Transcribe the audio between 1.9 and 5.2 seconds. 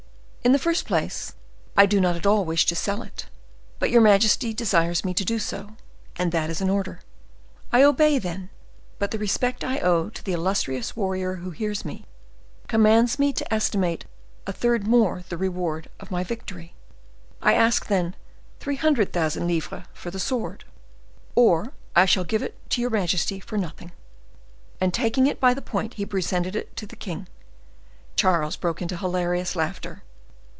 not at all wish to sell it; but your majesty desires me